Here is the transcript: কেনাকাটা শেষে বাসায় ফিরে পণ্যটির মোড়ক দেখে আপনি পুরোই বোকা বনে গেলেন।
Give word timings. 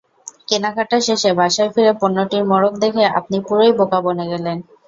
কেনাকাটা 0.47 0.97
শেষে 1.07 1.29
বাসায় 1.39 1.71
ফিরে 1.73 1.93
পণ্যটির 2.01 2.43
মোড়ক 2.49 2.73
দেখে 2.83 3.03
আপনি 3.19 3.37
পুরোই 3.47 3.71
বোকা 3.79 3.99
বনে 4.05 4.25
গেলেন। 4.31 4.57